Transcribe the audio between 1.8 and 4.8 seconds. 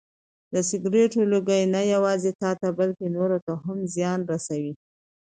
یوازې تاته بلکې نورو ته هم زیان رسوي.